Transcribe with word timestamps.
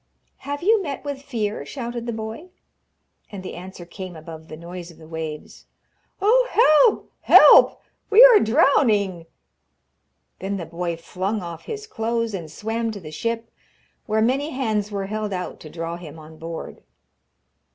'Have 0.37 0.63
you 0.63 0.81
met 0.81 1.03
with 1.05 1.21
fear?' 1.21 1.63
shouted 1.63 2.07
the 2.07 2.11
boy. 2.11 2.49
And 3.31 3.43
the 3.43 3.53
answer 3.53 3.85
came 3.85 4.15
above 4.15 4.47
the 4.47 4.57
noise 4.57 4.89
of 4.89 4.97
the 4.97 5.07
waves. 5.07 5.67
'Oh, 6.19 6.47
help! 6.49 7.11
help! 7.21 7.83
We 8.09 8.25
are 8.25 8.39
drowning!' 8.39 9.27
Then 10.39 10.57
the 10.57 10.65
boy 10.65 10.97
flung 10.97 11.43
off 11.43 11.65
his 11.65 11.85
clothes, 11.85 12.33
and 12.33 12.49
swam 12.51 12.89
to 12.93 12.99
the 12.99 13.11
ship, 13.11 13.51
where 14.07 14.23
many 14.23 14.49
hands 14.49 14.89
were 14.89 15.05
held 15.05 15.33
out 15.33 15.59
to 15.59 15.69
draw 15.69 15.97
him 15.97 16.17
on 16.17 16.39
board. 16.39 16.81